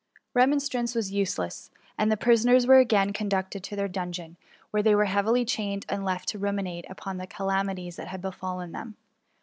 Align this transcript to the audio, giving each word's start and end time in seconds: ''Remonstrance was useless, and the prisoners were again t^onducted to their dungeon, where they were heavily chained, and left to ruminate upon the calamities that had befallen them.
''Remonstrance 0.41 0.95
was 0.95 1.11
useless, 1.11 1.69
and 1.95 2.11
the 2.11 2.17
prisoners 2.17 2.65
were 2.65 2.79
again 2.79 3.13
t^onducted 3.13 3.61
to 3.61 3.75
their 3.75 3.87
dungeon, 3.87 4.35
where 4.71 4.81
they 4.81 4.95
were 4.95 5.05
heavily 5.05 5.45
chained, 5.45 5.85
and 5.87 6.03
left 6.03 6.27
to 6.29 6.39
ruminate 6.39 6.89
upon 6.89 7.17
the 7.17 7.27
calamities 7.27 7.97
that 7.97 8.07
had 8.07 8.19
befallen 8.23 8.71
them. 8.71 8.95